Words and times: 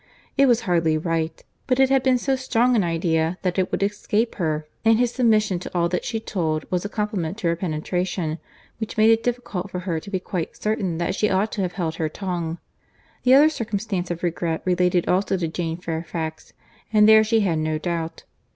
It 0.35 0.47
was 0.47 0.61
hardly 0.61 0.97
right; 0.97 1.43
but 1.67 1.79
it 1.79 1.91
had 1.91 2.01
been 2.01 2.17
so 2.17 2.35
strong 2.35 2.75
an 2.75 2.83
idea, 2.83 3.37
that 3.43 3.59
it 3.59 3.71
would 3.71 3.83
escape 3.83 4.33
her, 4.41 4.65
and 4.83 4.97
his 4.97 5.11
submission 5.11 5.59
to 5.59 5.77
all 5.77 5.89
that 5.89 6.05
she 6.05 6.19
told, 6.19 6.65
was 6.71 6.83
a 6.83 6.89
compliment 6.89 7.37
to 7.37 7.47
her 7.49 7.55
penetration, 7.55 8.39
which 8.79 8.97
made 8.97 9.11
it 9.11 9.21
difficult 9.21 9.69
for 9.69 9.81
her 9.81 9.99
to 9.99 10.09
be 10.09 10.19
quite 10.19 10.57
certain 10.57 10.97
that 10.97 11.13
she 11.13 11.29
ought 11.29 11.51
to 11.51 11.61
have 11.61 11.73
held 11.73 11.93
her 11.97 12.09
tongue. 12.09 12.57
The 13.21 13.35
other 13.35 13.49
circumstance 13.49 14.09
of 14.09 14.23
regret 14.23 14.63
related 14.65 15.07
also 15.07 15.37
to 15.37 15.47
Jane 15.47 15.77
Fairfax; 15.77 16.53
and 16.91 17.07
there 17.07 17.23
she 17.23 17.41
had 17.41 17.59
no 17.59 17.77
doubt. 17.77 18.23